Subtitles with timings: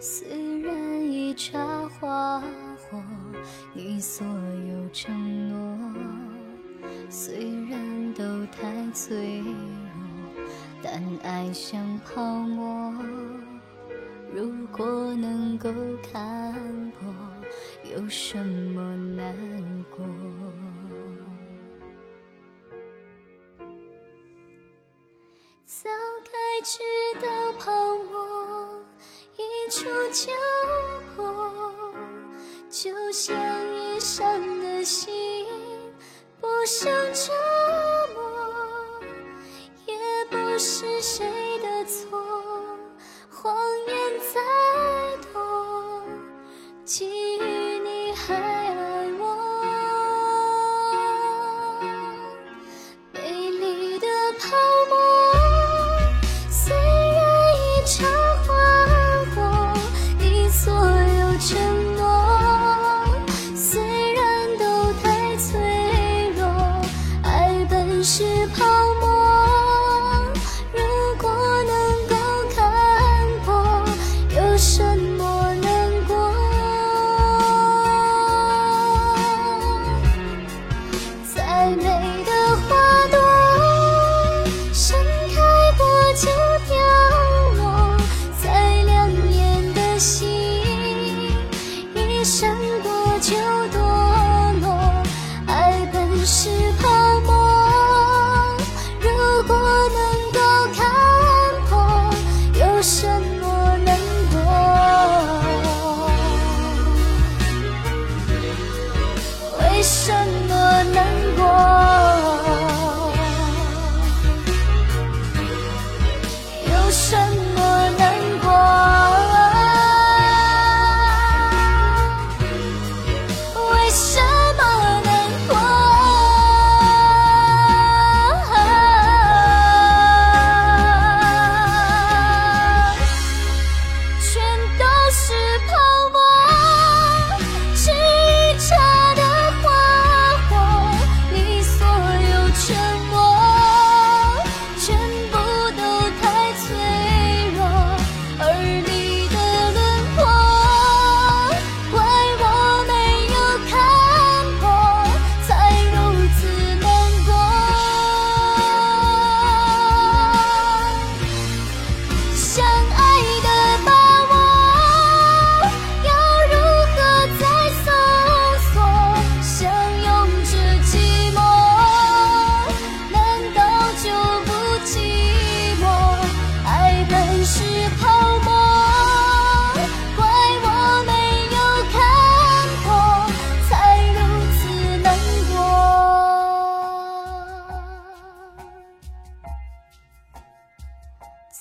[0.00, 3.02] 虽然一刹花火，
[3.72, 5.76] 你所有承诺，
[7.10, 7.36] 虽
[7.68, 9.52] 然都太脆弱，
[10.80, 12.94] 但爱像泡沫。
[14.32, 15.68] 如果能够
[16.12, 16.54] 看
[16.92, 17.12] 破，
[17.92, 19.34] 有什么难
[19.90, 20.06] 过？
[25.66, 25.90] 早
[26.24, 26.30] 该
[26.64, 26.78] 知
[27.20, 28.17] 道泡沫
[30.10, 30.32] 就，
[32.70, 33.36] 就像
[33.74, 35.46] 已伤的心，
[36.40, 37.32] 不想折
[38.14, 39.00] 磨，
[39.86, 39.94] 也
[40.30, 42.18] 不是谁的错。
[43.30, 43.54] 谎
[43.86, 43.96] 言
[44.32, 44.40] 再
[45.32, 46.02] 多，
[46.84, 47.04] 给
[47.38, 48.67] 予你还
[109.88, 110.37] 生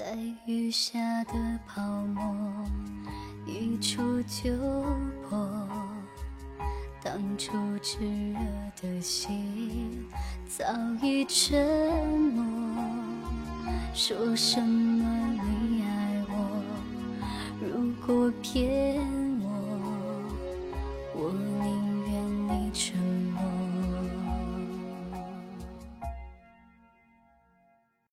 [0.00, 0.16] 在
[0.46, 1.34] 雨下的
[1.66, 2.64] 泡沫，
[3.46, 4.50] 一触就
[5.28, 5.68] 破。
[7.04, 7.52] 当初
[7.82, 8.38] 炽热
[8.80, 10.08] 的心
[10.48, 10.64] 早
[11.02, 11.54] 已沉
[12.32, 12.82] 默。
[13.92, 16.62] 说什么你爱我？
[17.60, 18.79] 如果骗。